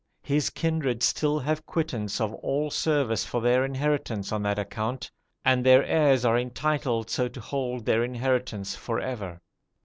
[0.23, 5.11] His kindred still have quittance of all service for their inheritance on that account,
[5.45, 9.41] and their heirs are entitled so to hold their inheritance for ever.